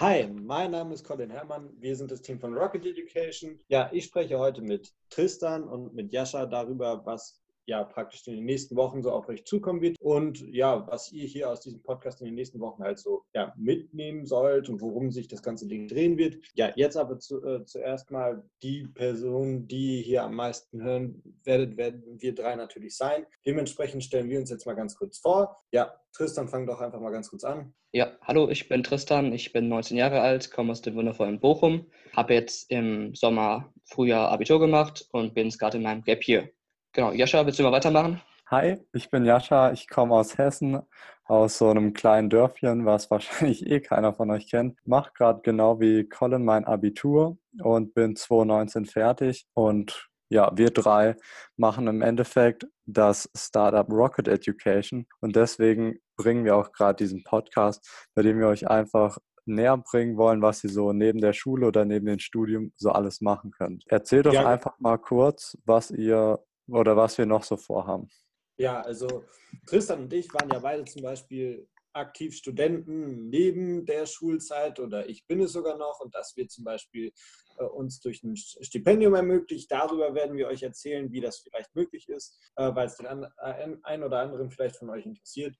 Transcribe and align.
Hi, 0.00 0.28
mein 0.28 0.70
Name 0.70 0.94
ist 0.94 1.02
Colin 1.02 1.28
Herrmann. 1.28 1.70
Wir 1.80 1.96
sind 1.96 2.12
das 2.12 2.22
Team 2.22 2.38
von 2.38 2.56
Rocket 2.56 2.86
Education. 2.86 3.58
Ja, 3.66 3.90
ich 3.92 4.04
spreche 4.04 4.38
heute 4.38 4.62
mit 4.62 4.94
Tristan 5.10 5.64
und 5.64 5.92
mit 5.92 6.12
Jascha 6.12 6.46
darüber, 6.46 7.04
was 7.04 7.40
ja 7.68 7.84
praktisch 7.84 8.26
in 8.26 8.34
den 8.34 8.46
nächsten 8.46 8.76
Wochen 8.76 9.02
so 9.02 9.12
auf 9.12 9.28
euch 9.28 9.44
zukommen 9.44 9.82
wird 9.82 9.96
und 10.00 10.40
ja, 10.54 10.86
was 10.88 11.12
ihr 11.12 11.26
hier 11.26 11.50
aus 11.50 11.60
diesem 11.60 11.82
Podcast 11.82 12.20
in 12.20 12.26
den 12.26 12.34
nächsten 12.34 12.60
Wochen 12.60 12.82
halt 12.82 12.98
so 12.98 13.24
ja, 13.34 13.52
mitnehmen 13.56 14.24
sollt 14.24 14.70
und 14.70 14.80
worum 14.80 15.12
sich 15.12 15.28
das 15.28 15.42
ganze 15.42 15.68
Ding 15.68 15.86
drehen 15.86 16.16
wird. 16.16 16.38
Ja, 16.54 16.72
jetzt 16.76 16.96
aber 16.96 17.18
zu, 17.18 17.44
äh, 17.44 17.64
zuerst 17.66 18.10
mal 18.10 18.42
die 18.62 18.88
Person, 18.94 19.68
die 19.68 20.00
hier 20.00 20.22
am 20.22 20.34
meisten 20.34 20.82
hören 20.82 21.22
werdet, 21.44 21.76
werden 21.76 22.02
wir 22.18 22.34
drei 22.34 22.56
natürlich 22.56 22.96
sein. 22.96 23.26
Dementsprechend 23.44 24.02
stellen 24.02 24.30
wir 24.30 24.40
uns 24.40 24.50
jetzt 24.50 24.66
mal 24.66 24.74
ganz 24.74 24.96
kurz 24.96 25.18
vor. 25.18 25.62
Ja, 25.70 25.94
Tristan, 26.12 26.48
fang 26.48 26.66
doch 26.66 26.80
einfach 26.80 27.00
mal 27.00 27.12
ganz 27.12 27.28
kurz 27.28 27.44
an. 27.44 27.74
Ja, 27.92 28.16
hallo, 28.22 28.48
ich 28.48 28.68
bin 28.68 28.82
Tristan, 28.82 29.32
ich 29.32 29.52
bin 29.52 29.68
19 29.68 29.96
Jahre 29.96 30.20
alt, 30.20 30.50
komme 30.50 30.72
aus 30.72 30.80
dem 30.80 30.94
wundervollen 30.94 31.38
Bochum, 31.38 31.90
habe 32.16 32.34
jetzt 32.34 32.70
im 32.70 33.14
Sommer, 33.14 33.72
Frühjahr 33.84 34.30
Abitur 34.30 34.58
gemacht 34.58 35.06
und 35.12 35.34
bin 35.34 35.50
gerade 35.50 35.76
in 35.76 35.82
meinem 35.82 36.02
Gap 36.02 36.22
hier. 36.22 36.50
Genau, 36.92 37.12
Jascha, 37.12 37.44
willst 37.44 37.58
du 37.58 37.62
mal 37.62 37.72
weitermachen? 37.72 38.20
Hi, 38.50 38.78
ich 38.94 39.10
bin 39.10 39.26
Jascha, 39.26 39.72
ich 39.72 39.88
komme 39.88 40.14
aus 40.14 40.38
Hessen, 40.38 40.80
aus 41.24 41.58
so 41.58 41.68
einem 41.68 41.92
kleinen 41.92 42.30
Dörfchen, 42.30 42.86
was 42.86 43.10
wahrscheinlich 43.10 43.66
eh 43.66 43.80
keiner 43.80 44.14
von 44.14 44.30
euch 44.30 44.50
kennt. 44.50 44.78
Mache 44.86 45.12
gerade 45.14 45.40
genau 45.42 45.80
wie 45.80 46.08
Colin 46.08 46.44
mein 46.44 46.64
Abitur 46.64 47.36
und 47.62 47.92
bin 47.94 48.16
2019 48.16 48.86
fertig. 48.86 49.46
Und 49.52 50.08
ja, 50.30 50.50
wir 50.56 50.70
drei 50.70 51.16
machen 51.56 51.86
im 51.88 52.00
Endeffekt 52.00 52.66
das 52.86 53.30
Startup 53.36 53.88
Rocket 53.90 54.28
Education. 54.28 55.06
Und 55.20 55.36
deswegen 55.36 55.98
bringen 56.16 56.44
wir 56.44 56.56
auch 56.56 56.72
gerade 56.72 56.96
diesen 56.96 57.22
Podcast, 57.24 57.86
bei 58.14 58.22
dem 58.22 58.38
wir 58.38 58.48
euch 58.48 58.68
einfach 58.68 59.18
näher 59.44 59.76
bringen 59.76 60.16
wollen, 60.16 60.42
was 60.42 60.62
ihr 60.64 60.70
so 60.70 60.92
neben 60.92 61.20
der 61.20 61.32
Schule 61.32 61.66
oder 61.66 61.84
neben 61.84 62.06
dem 62.06 62.18
Studium 62.18 62.72
so 62.76 62.90
alles 62.90 63.20
machen 63.20 63.50
könnt. 63.50 63.84
Erzählt 63.88 64.26
doch 64.26 64.32
ja. 64.32 64.46
einfach 64.46 64.78
mal 64.78 64.98
kurz, 64.98 65.56
was 65.64 65.90
ihr 65.90 66.38
oder 66.68 66.96
was 66.96 67.18
wir 67.18 67.26
noch 67.26 67.44
so 67.44 67.56
vorhaben. 67.56 68.08
Ja, 68.56 68.80
also 68.80 69.24
Tristan 69.66 70.02
und 70.02 70.12
ich 70.12 70.32
waren 70.34 70.50
ja 70.50 70.58
beide 70.58 70.84
zum 70.84 71.02
Beispiel 71.02 71.68
aktiv 71.92 72.34
Studenten 72.36 73.28
neben 73.28 73.84
der 73.86 74.06
Schulzeit 74.06 74.78
oder 74.78 75.08
ich 75.08 75.26
bin 75.26 75.40
es 75.40 75.52
sogar 75.52 75.78
noch 75.78 76.00
und 76.00 76.14
das 76.14 76.36
wird 76.36 76.50
zum 76.50 76.64
Beispiel 76.64 77.12
äh, 77.58 77.64
uns 77.64 78.00
durch 78.00 78.22
ein 78.22 78.36
Stipendium 78.36 79.14
ermöglicht. 79.14 79.70
Darüber 79.70 80.14
werden 80.14 80.36
wir 80.36 80.48
euch 80.48 80.62
erzählen, 80.62 81.10
wie 81.12 81.20
das 81.20 81.38
vielleicht 81.38 81.74
möglich 81.74 82.08
ist, 82.08 82.38
äh, 82.56 82.74
weil 82.74 82.86
es 82.86 82.96
den 82.96 83.06
an, 83.06 83.24
äh, 83.38 83.76
einen 83.82 84.02
oder 84.02 84.20
anderen 84.20 84.50
vielleicht 84.50 84.76
von 84.76 84.90
euch 84.90 85.06
interessiert. 85.06 85.56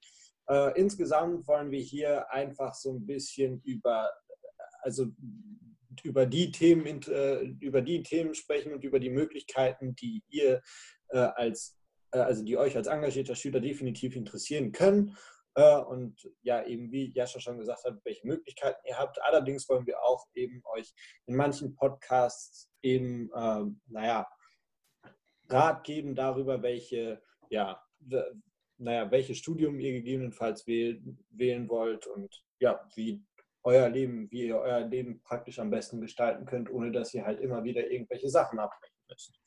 Äh, 0.49 0.79
insgesamt 0.81 1.47
wollen 1.47 1.71
wir 1.71 1.81
hier 1.81 2.31
einfach 2.33 2.75
so 2.75 2.93
ein 2.93 3.07
bisschen 3.07 3.61
über, 3.63 4.11
also 4.81 5.07
über 6.05 6.27
die 6.27 6.53
Themen, 6.53 7.03
äh, 7.03 7.43
über 7.61 7.83
die 7.83 8.03
Themen 8.03 8.35
sprechen 8.35 8.73
und 8.73 8.85
über 8.85 9.01
die 9.01 9.11
Möglichkeiten, 9.11 9.95
die 9.97 10.23
ihr 10.29 10.63
äh, 11.11 11.19
als, 11.19 11.77
äh, 12.13 12.19
also 12.19 12.45
die 12.45 12.57
euch 12.57 12.77
als 12.77 12.87
engagierter 12.87 13.35
Schüler 13.35 13.61
definitiv 13.61 14.17
interessieren 14.17 14.73
können. 14.73 15.17
Äh, 15.55 15.79
und 15.79 16.31
ja, 16.43 16.65
eben 16.65 16.93
wie 16.93 17.13
Jascha 17.13 17.41
schon 17.41 17.59
gesagt 17.59 17.85
hat, 17.85 17.99
welche 18.05 18.27
Möglichkeiten 18.27 18.81
ihr 18.87 18.99
habt. 18.99 19.21
Allerdings 19.23 19.69
wollen 19.69 19.87
wir 19.87 20.03
auch 20.03 20.27
eben 20.35 20.63
euch 20.75 20.95
in 21.27 21.37
manchen 21.37 21.75
Podcasts 21.75 22.71
eben, 22.83 23.31
ähm, 23.35 23.81
naja, 23.87 24.29
Rat 25.51 25.85
geben 25.85 26.15
darüber, 26.15 26.63
welche, 26.63 27.23
ja, 27.49 27.83
naja, 28.77 29.11
welches 29.11 29.39
Studium 29.39 29.81
ihr 29.81 29.93
gegebenenfalls 29.93 30.67
wählen, 30.67 31.25
wählen 31.31 31.69
wollt 31.69 32.07
und 32.07 32.45
ja, 32.61 32.87
wie 32.95 33.25
euer 33.65 33.89
Leben, 33.89 34.31
wie 34.31 34.47
ihr 34.47 34.59
euer 34.59 34.81
Leben 34.81 35.23
praktisch 35.23 35.59
am 35.59 35.71
besten 35.71 36.01
gestalten 36.01 36.47
könnt, 36.47 36.71
ohne 36.71 36.93
dass 36.93 37.13
ihr 37.15 37.25
halt 37.25 37.41
immer 37.41 37.65
wieder 37.65 37.91
irgendwelche 37.91 38.29
Sachen 38.29 38.59
abbrechen 38.59 38.97
müsst. 39.09 39.41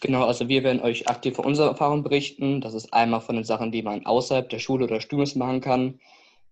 Genau, 0.00 0.24
also 0.24 0.48
wir 0.48 0.64
werden 0.64 0.80
euch 0.80 1.08
aktiv 1.08 1.36
von 1.36 1.44
unserer 1.44 1.68
Erfahrung 1.68 2.02
berichten. 2.02 2.60
Das 2.60 2.74
ist 2.74 2.92
einmal 2.92 3.20
von 3.20 3.36
den 3.36 3.44
Sachen, 3.44 3.70
die 3.70 3.82
man 3.82 4.04
außerhalb 4.04 4.48
der 4.48 4.58
Schule 4.58 4.84
oder 4.84 5.00
Studiums 5.00 5.36
machen 5.36 5.60
kann. 5.60 6.00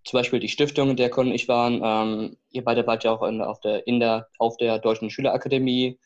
Zum 0.03 0.17
Beispiel 0.17 0.39
die 0.39 0.49
Stiftung, 0.49 0.89
in 0.89 0.95
der 0.95 1.09
Con 1.09 1.27
und 1.27 1.33
ich 1.33 1.47
waren. 1.47 1.81
Ähm, 1.83 2.37
ihr 2.51 2.63
beide 2.63 2.87
wart 2.87 3.03
ja 3.03 3.11
auch 3.11 3.23
in, 3.23 3.41
auf, 3.41 3.59
der, 3.59 3.85
in 3.87 3.99
der, 3.99 4.27
auf 4.39 4.57
der 4.57 4.79
Deutschen 4.79 5.09
Schülerakademie. 5.09 5.99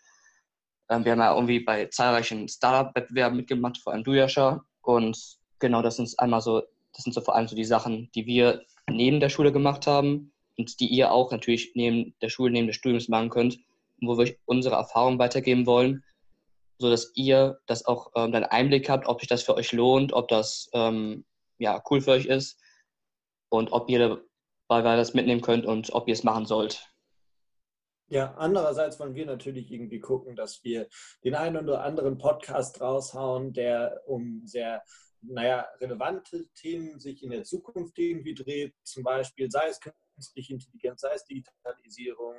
Ähm, 0.89 1.05
wir 1.05 1.11
haben 1.11 1.19
ja 1.19 1.33
irgendwie 1.33 1.59
bei 1.59 1.85
zahlreichen 1.85 2.47
Startup-Wettbewerben 2.47 3.37
mitgemacht, 3.37 3.77
vor 3.77 3.93
allem 3.93 4.03
du, 4.03 4.13
Jascha. 4.13 4.65
Und 4.81 5.17
genau, 5.59 5.81
das 5.81 5.97
sind 5.97 6.13
einmal 6.19 6.41
so, 6.41 6.61
das 6.93 7.03
sind 7.03 7.13
so 7.13 7.21
vor 7.21 7.35
allem 7.35 7.47
so 7.47 7.55
die 7.55 7.65
Sachen, 7.65 8.09
die 8.15 8.25
wir 8.25 8.63
neben 8.89 9.19
der 9.19 9.29
Schule 9.29 9.51
gemacht 9.51 9.87
haben 9.87 10.31
und 10.57 10.79
die 10.79 10.87
ihr 10.87 11.11
auch 11.11 11.31
natürlich 11.31 11.71
neben 11.75 12.13
der 12.21 12.29
Schule, 12.29 12.51
neben 12.51 12.67
des 12.67 12.75
Studiums 12.75 13.07
machen 13.07 13.29
könnt, 13.29 13.59
wo 14.01 14.17
wir 14.17 14.23
euch 14.23 14.37
unsere 14.45 14.75
Erfahrungen 14.75 15.19
weitergeben 15.19 15.65
wollen 15.65 16.03
so 16.77 16.89
dass 16.89 17.11
ihr 17.15 17.59
das 17.65 17.85
auch 17.85 18.11
ähm, 18.15 18.31
dann 18.31 18.43
Einblick 18.43 18.89
habt, 18.89 19.07
ob 19.07 19.19
sich 19.21 19.29
das 19.29 19.43
für 19.43 19.55
euch 19.55 19.71
lohnt, 19.71 20.13
ob 20.13 20.27
das 20.27 20.69
ähm, 20.73 21.25
ja, 21.57 21.81
cool 21.89 22.01
für 22.01 22.11
euch 22.11 22.25
ist 22.25 22.59
und 23.49 23.71
ob 23.71 23.89
ihr 23.89 24.21
dabei 24.67 24.95
das 24.95 25.13
mitnehmen 25.13 25.41
könnt 25.41 25.65
und 25.65 25.93
ob 25.93 26.07
ihr 26.07 26.13
es 26.13 26.23
machen 26.23 26.45
sollt. 26.45 26.85
Ja, 28.07 28.35
andererseits 28.35 28.99
wollen 28.99 29.15
wir 29.15 29.25
natürlich 29.25 29.71
irgendwie 29.71 29.99
gucken, 29.99 30.35
dass 30.35 30.63
wir 30.63 30.87
den 31.23 31.33
einen 31.33 31.57
oder 31.57 31.83
anderen 31.83 32.19
Podcast 32.19 32.79
raushauen, 32.79 33.51
der 33.51 34.01
um 34.05 34.45
sehr, 34.45 34.83
naja, 35.21 35.65
relevante 35.79 36.45
Themen 36.53 36.99
sich 36.99 37.23
in 37.23 37.31
der 37.31 37.43
Zukunft 37.43 37.97
irgendwie 37.97 38.35
dreht. 38.35 38.75
Zum 38.83 39.01
Beispiel 39.01 39.49
sei 39.49 39.69
es 39.69 39.79
künstliche 39.79 40.53
Intelligenz, 40.53 41.01
sei 41.01 41.13
es 41.15 41.25
Digitalisierung, 41.25 42.35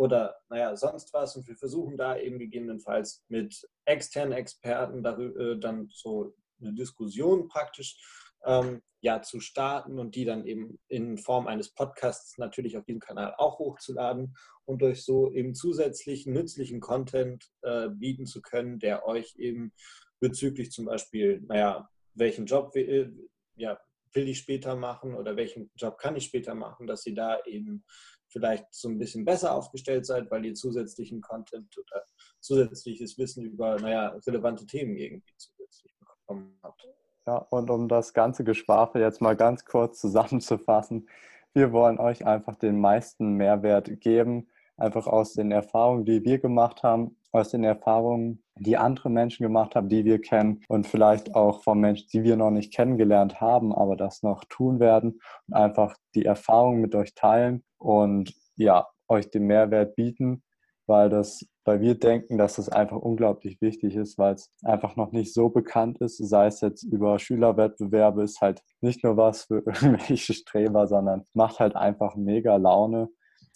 oder 0.00 0.34
naja, 0.48 0.74
sonst 0.76 1.12
was. 1.12 1.36
Und 1.36 1.46
wir 1.46 1.56
versuchen 1.56 1.98
da 1.98 2.16
eben 2.16 2.38
gegebenenfalls 2.38 3.22
mit 3.28 3.68
externen 3.84 4.32
Experten 4.32 5.02
darüber, 5.02 5.38
äh, 5.38 5.60
dann 5.60 5.88
so 5.92 6.34
eine 6.58 6.72
Diskussion 6.72 7.48
praktisch 7.48 7.98
ähm, 8.46 8.80
ja, 9.02 9.20
zu 9.20 9.40
starten 9.40 9.98
und 9.98 10.14
die 10.14 10.24
dann 10.24 10.46
eben 10.46 10.78
in 10.88 11.18
Form 11.18 11.46
eines 11.46 11.74
Podcasts 11.74 12.38
natürlich 12.38 12.78
auf 12.78 12.86
diesem 12.86 13.00
Kanal 13.00 13.34
auch 13.36 13.58
hochzuladen 13.58 14.34
und 14.64 14.82
euch 14.82 15.04
so 15.04 15.30
eben 15.32 15.54
zusätzlichen 15.54 16.32
nützlichen 16.32 16.80
Content 16.80 17.50
äh, 17.60 17.90
bieten 17.90 18.24
zu 18.24 18.40
können, 18.40 18.78
der 18.78 19.04
euch 19.04 19.34
eben 19.36 19.70
bezüglich 20.18 20.70
zum 20.70 20.86
Beispiel, 20.86 21.42
naja, 21.46 21.90
welchen 22.14 22.46
Job 22.46 22.74
will, 22.74 23.28
ja, 23.54 23.78
will 24.12 24.28
ich 24.28 24.38
später 24.38 24.76
machen 24.76 25.14
oder 25.14 25.36
welchen 25.36 25.70
Job 25.76 25.98
kann 25.98 26.16
ich 26.16 26.24
später 26.24 26.54
machen, 26.54 26.86
dass 26.86 27.06
ihr 27.06 27.14
da 27.14 27.38
eben 27.44 27.84
vielleicht 28.28 28.66
so 28.70 28.88
ein 28.88 28.98
bisschen 28.98 29.24
besser 29.24 29.54
aufgestellt 29.54 30.06
seid, 30.06 30.30
weil 30.30 30.44
ihr 30.44 30.54
zusätzlichen 30.54 31.20
Content 31.20 31.76
oder 31.76 32.04
zusätzliches 32.40 33.18
Wissen 33.18 33.44
über, 33.44 33.76
naja, 33.80 34.16
relevante 34.26 34.66
Themen 34.66 34.96
irgendwie 34.96 35.34
zusätzlich 35.36 35.92
bekommen 35.98 36.58
habt. 36.62 36.88
Ja, 37.26 37.36
und 37.36 37.70
um 37.70 37.88
das 37.88 38.14
ganze 38.14 38.44
Geschwafel 38.44 39.02
jetzt 39.02 39.20
mal 39.20 39.36
ganz 39.36 39.64
kurz 39.64 40.00
zusammenzufassen, 40.00 41.08
wir 41.52 41.72
wollen 41.72 41.98
euch 41.98 42.26
einfach 42.26 42.56
den 42.56 42.80
meisten 42.80 43.34
Mehrwert 43.34 44.00
geben, 44.00 44.48
einfach 44.76 45.06
aus 45.06 45.34
den 45.34 45.50
Erfahrungen, 45.50 46.04
die 46.04 46.24
wir 46.24 46.38
gemacht 46.38 46.82
haben, 46.82 47.16
aus 47.32 47.50
den 47.50 47.64
Erfahrungen, 47.64 48.42
die 48.58 48.76
andere 48.76 49.10
Menschen 49.10 49.44
gemacht 49.44 49.74
haben, 49.74 49.88
die 49.88 50.04
wir 50.04 50.20
kennen 50.20 50.60
und 50.68 50.86
vielleicht 50.86 51.34
auch 51.34 51.62
von 51.62 51.80
Menschen, 51.80 52.08
die 52.12 52.24
wir 52.24 52.36
noch 52.36 52.50
nicht 52.50 52.74
kennengelernt 52.74 53.40
haben, 53.40 53.74
aber 53.74 53.96
das 53.96 54.22
noch 54.22 54.44
tun 54.48 54.80
werden 54.80 55.20
und 55.46 55.54
einfach 55.54 55.96
die 56.14 56.24
Erfahrungen 56.24 56.80
mit 56.80 56.94
euch 56.94 57.14
teilen 57.14 57.64
und 57.78 58.34
ja, 58.56 58.86
euch 59.08 59.30
den 59.30 59.46
Mehrwert 59.46 59.96
bieten, 59.96 60.42
weil 60.86 61.08
das, 61.08 61.46
weil 61.64 61.80
wir 61.80 61.94
denken, 61.94 62.36
dass 62.36 62.56
das 62.56 62.68
einfach 62.68 62.96
unglaublich 62.96 63.60
wichtig 63.60 63.96
ist, 63.96 64.18
weil 64.18 64.34
es 64.34 64.50
einfach 64.64 64.96
noch 64.96 65.12
nicht 65.12 65.32
so 65.32 65.48
bekannt 65.48 65.98
ist, 65.98 66.16
sei 66.16 66.46
es 66.46 66.60
jetzt 66.60 66.82
über 66.82 67.18
Schülerwettbewerbe, 67.18 68.24
ist 68.24 68.40
halt 68.40 68.60
nicht 68.80 69.04
nur 69.04 69.16
was 69.16 69.44
für 69.44 69.58
irgendwelche 69.66 70.34
Streber, 70.34 70.86
sondern 70.86 71.26
macht 71.32 71.60
halt 71.60 71.76
einfach 71.76 72.16
mega 72.16 72.56
Laune. 72.56 73.08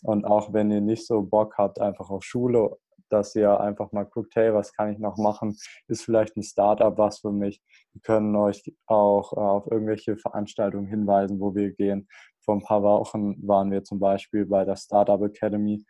Und 0.03 0.27
auch 0.27 0.53
wenn 0.53 0.71
ihr 0.71 0.83
nicht 0.83 1.07
so 1.07 1.23
Bock 1.23 1.55
habt, 1.57 1.81
einfach 1.81 2.11
auf 2.11 2.25
Schule 2.25 2.77
dass 3.15 3.35
ihr 3.35 3.61
einfach 3.61 3.93
mal 3.93 4.05
guckt, 4.05 4.35
hey, 4.37 4.53
was 4.53 4.73
kann 4.73 4.93
ich 4.93 4.99
noch 4.99 5.17
machen? 5.17 5.57
Ist 5.89 6.05
vielleicht 6.05 6.37
ein 6.37 6.43
Startup 6.43 6.97
was 6.99 7.21
für 7.21 7.33
mich? 7.33 7.63
Wir 7.93 8.03
können 8.03 8.37
euch 8.37 8.75
auch 8.87 9.33
äh, 9.33 9.37
auf 9.37 9.71
irgendwelche 9.71 10.17
Veranstaltungen 10.17 10.87
hinweisen, 10.87 11.41
wo 11.41 11.55
wir 11.55 11.73
gehen. 11.73 12.09
Vor 12.45 12.57
ein 12.57 12.63
paar 12.63 12.83
Wochen 12.83 13.37
waren 13.47 13.71
wir 13.71 13.85
zum 13.85 14.01
Beispiel 14.01 14.45
bei 14.45 14.65
der 14.65 14.77
Startup 14.77 15.23
Academy 15.23 15.85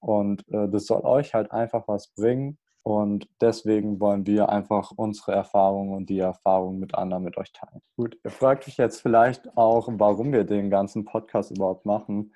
und 0.00 0.46
äh, 0.48 0.68
das 0.68 0.86
soll 0.86 1.02
euch 1.02 1.34
halt 1.34 1.52
einfach 1.52 1.86
was 1.86 2.12
bringen. 2.14 2.58
Und 2.82 3.28
deswegen 3.42 4.00
wollen 4.00 4.26
wir 4.26 4.48
einfach 4.48 4.90
unsere 4.96 5.32
Erfahrungen 5.32 5.94
und 5.94 6.08
die 6.08 6.18
Erfahrungen 6.18 6.78
mit 6.78 6.94
anderen 6.94 7.24
mit 7.24 7.36
euch 7.36 7.52
teilen. 7.52 7.82
Gut, 7.96 8.18
ihr 8.24 8.30
fragt 8.30 8.66
euch 8.66 8.78
jetzt 8.78 9.02
vielleicht 9.02 9.56
auch, 9.56 9.86
warum 9.92 10.32
wir 10.32 10.44
den 10.44 10.70
ganzen 10.70 11.04
Podcast 11.04 11.50
überhaupt 11.50 11.84
machen. 11.84 12.32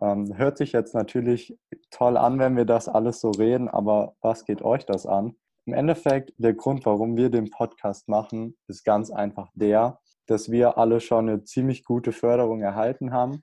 Ähm, 0.00 0.36
hört 0.36 0.58
sich 0.58 0.72
jetzt 0.72 0.94
natürlich 0.94 1.58
toll 1.90 2.16
an, 2.16 2.38
wenn 2.38 2.56
wir 2.56 2.64
das 2.64 2.88
alles 2.88 3.20
so 3.20 3.30
reden, 3.30 3.68
aber 3.68 4.16
was 4.20 4.44
geht 4.44 4.62
euch 4.62 4.84
das 4.86 5.06
an? 5.06 5.36
Im 5.66 5.72
Endeffekt, 5.72 6.32
der 6.36 6.54
Grund, 6.54 6.84
warum 6.84 7.16
wir 7.16 7.30
den 7.30 7.50
Podcast 7.50 8.08
machen, 8.08 8.56
ist 8.68 8.84
ganz 8.84 9.10
einfach 9.10 9.50
der, 9.54 10.00
dass 10.26 10.50
wir 10.50 10.78
alle 10.78 11.00
schon 11.00 11.28
eine 11.28 11.44
ziemlich 11.44 11.84
gute 11.84 12.12
Förderung 12.12 12.60
erhalten 12.60 13.12
haben 13.12 13.42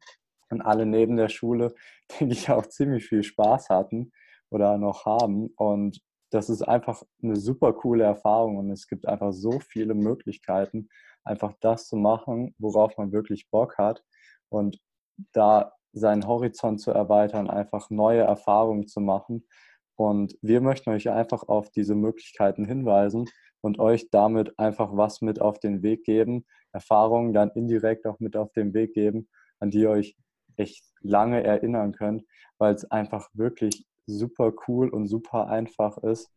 und 0.49 0.61
alle 0.61 0.85
neben 0.85 1.15
der 1.15 1.29
Schule, 1.29 1.73
denke 2.19 2.33
ich, 2.33 2.49
auch 2.49 2.65
ziemlich 2.67 3.07
viel 3.07 3.23
Spaß 3.23 3.69
hatten 3.69 4.11
oder 4.49 4.77
noch 4.77 5.05
haben. 5.05 5.47
Und 5.55 6.01
das 6.31 6.49
ist 6.49 6.61
einfach 6.61 7.01
eine 7.23 7.37
super 7.37 7.73
coole 7.73 8.03
Erfahrung 8.03 8.57
und 8.57 8.71
es 8.71 8.87
gibt 8.87 9.07
einfach 9.07 9.33
so 9.33 9.59
viele 9.59 9.93
Möglichkeiten, 9.93 10.89
einfach 11.23 11.53
das 11.59 11.87
zu 11.87 11.95
machen, 11.95 12.55
worauf 12.57 12.97
man 12.97 13.11
wirklich 13.11 13.49
Bock 13.49 13.77
hat 13.77 14.03
und 14.49 14.79
da 15.33 15.73
seinen 15.93 16.27
Horizont 16.27 16.79
zu 16.79 16.91
erweitern, 16.91 17.49
einfach 17.49 17.89
neue 17.89 18.21
Erfahrungen 18.21 18.87
zu 18.87 18.99
machen. 18.99 19.47
Und 19.95 20.37
wir 20.41 20.61
möchten 20.61 20.89
euch 20.89 21.09
einfach 21.09 21.43
auf 21.43 21.69
diese 21.69 21.95
Möglichkeiten 21.95 22.65
hinweisen 22.65 23.25
und 23.61 23.79
euch 23.79 24.09
damit 24.09 24.57
einfach 24.57 24.95
was 24.95 25.21
mit 25.21 25.39
auf 25.39 25.59
den 25.59 25.83
Weg 25.83 26.03
geben, 26.03 26.45
Erfahrungen 26.71 27.33
dann 27.33 27.51
indirekt 27.51 28.07
auch 28.07 28.19
mit 28.19 28.35
auf 28.35 28.51
den 28.53 28.73
Weg 28.73 28.93
geben, 28.93 29.29
an 29.59 29.69
die 29.69 29.81
ihr 29.81 29.89
euch 29.89 30.17
echt 30.55 30.83
lange 31.01 31.43
erinnern 31.43 31.93
könnt, 31.93 32.23
weil 32.57 32.73
es 32.73 32.89
einfach 32.89 33.29
wirklich 33.33 33.85
super 34.05 34.53
cool 34.67 34.89
und 34.89 35.07
super 35.07 35.47
einfach 35.47 35.97
ist. 35.99 36.31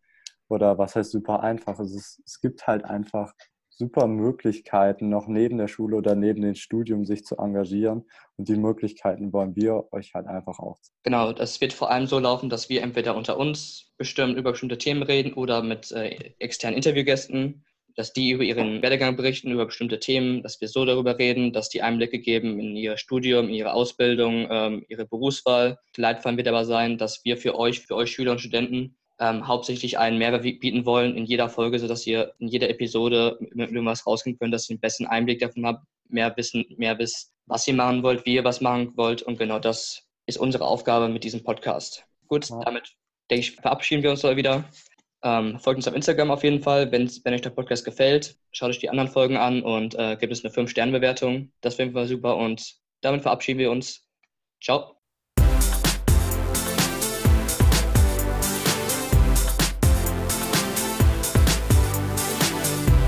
Oder 0.49 0.79
was 0.79 0.95
heißt 0.95 1.11
super 1.11 1.43
einfach? 1.43 1.79
Es, 1.79 1.95
ist, 1.95 2.23
es 2.27 2.41
gibt 2.41 2.67
halt 2.67 2.85
einfach 2.85 3.33
super 3.77 4.07
Möglichkeiten, 4.07 5.09
noch 5.09 5.27
neben 5.27 5.59
der 5.59 5.69
Schule 5.69 5.97
oder 5.97 6.15
neben 6.15 6.43
dem 6.43 6.55
Studium 6.55 7.05
sich 7.05 7.25
zu 7.25 7.37
engagieren. 7.37 8.05
Und 8.37 8.49
die 8.49 8.57
Möglichkeiten 8.57 9.33
wollen 9.33 9.57
wir 9.57 9.93
euch 9.93 10.15
halt 10.15 10.27
einfach 10.27 10.59
aufzeigen. 10.59 10.99
Genau, 11.03 11.33
das 11.33 11.61
wird 11.61 11.73
vor 11.73 11.91
allem 11.91 12.07
so 12.07 12.19
laufen, 12.19 12.49
dass 12.49 12.69
wir 12.69 12.83
entweder 12.83 13.17
unter 13.17 13.37
uns 13.39 13.93
bestimmt 13.97 14.37
über 14.37 14.53
bestimmte 14.53 14.79
Themen 14.79 15.03
reden 15.03 15.35
oder 15.35 15.63
mit 15.63 15.91
äh, 15.93 16.35
externen 16.39 16.77
Interviewgästen, 16.77 17.65
dass 17.97 18.13
die 18.13 18.31
über 18.31 18.43
ihren 18.43 18.83
Werdegang 18.83 19.17
berichten, 19.17 19.53
über 19.53 19.67
bestimmte 19.67 20.01
Themen, 20.01 20.43
dass 20.43 20.61
wir 20.61 20.69
so 20.69 20.85
darüber 20.85 21.19
reden, 21.19 21.53
dass 21.53 21.69
die 21.69 21.83
Einblicke 21.83 22.19
geben 22.19 22.59
in 22.59 22.77
ihr 22.77 22.97
Studium, 22.97 23.49
in 23.49 23.55
ihre 23.55 23.73
Ausbildung, 23.73 24.49
ähm, 24.51 24.85
ihre 24.89 25.07
Berufswahl. 25.07 25.79
Leitfaden 25.97 26.37
wird 26.37 26.49
aber 26.49 26.65
sein, 26.65 26.99
dass 26.99 27.25
wir 27.25 27.37
für 27.37 27.57
euch, 27.57 27.81
für 27.81 27.95
euch 27.95 28.11
Schüler 28.11 28.33
und 28.33 28.41
Studenten 28.41 28.97
ähm, 29.21 29.47
hauptsächlich 29.47 29.99
einen 29.99 30.19
Mehrwert 30.19 30.43
bieten 30.43 30.85
wollen 30.85 31.17
in 31.17 31.25
jeder 31.25 31.49
Folge, 31.49 31.79
sodass 31.79 32.07
ihr 32.07 32.35
in 32.39 32.49
jeder 32.49 32.69
Episode 32.69 33.39
mit 33.53 33.71
irgendwas 33.71 34.07
rausgehen 34.07 34.39
könnt, 34.39 34.53
dass 34.53 34.69
ihr 34.69 34.75
einen 34.75 34.81
besseren 34.81 35.07
Einblick 35.07 35.41
davon 35.41 35.67
habt, 35.67 35.87
mehr 36.09 36.37
wissen, 36.37 36.65
mehr 36.77 36.99
wisst, 36.99 37.33
was 37.47 37.67
ihr 37.69 37.75
machen 37.75 38.03
wollt, 38.03 38.25
wie 38.27 38.35
ihr 38.35 38.45
was 38.45 38.61
machen 38.61 38.93
wollt. 38.97 39.23
Und 39.23 39.39
genau 39.39 39.59
das 39.59 40.03
ist 40.27 40.39
unsere 40.39 40.65
Aufgabe 40.65 41.09
mit 41.09 41.25
diesem 41.25 41.43
Podcast. 41.43 42.05
Gut, 42.27 42.49
ja. 42.51 42.61
damit 42.65 42.93
denke 43.31 43.41
ich, 43.41 43.53
verabschieden 43.53 44.03
wir 44.03 44.11
uns 44.11 44.23
mal 44.23 44.37
wieder. 44.37 44.65
Ähm, 45.23 45.59
folgt 45.59 45.79
uns 45.79 45.89
auf 45.89 45.95
Instagram 45.95 46.31
auf 46.31 46.45
jeden 46.45 46.63
Fall. 46.63 46.91
Wenn, 46.93 47.11
wenn 47.25 47.35
euch 47.35 47.41
der 47.41 47.51
Podcast 47.51 47.85
gefällt, 47.85 48.37
schaut 48.53 48.71
euch 48.71 48.79
die 48.79 48.91
anderen 48.91 49.09
Folgen 49.09 49.37
an 49.37 49.63
und 49.63 49.95
äh, 49.95 50.17
gebt 50.17 50.33
es 50.33 50.45
eine 50.45 50.53
5-Sterne-Bewertung. 50.53 51.51
Das 51.61 51.79
wäre 51.79 52.07
super 52.07 52.37
und 52.37 52.75
damit 53.01 53.23
verabschieden 53.23 53.59
wir 53.59 53.71
uns. 53.71 54.07
Ciao. 54.63 54.94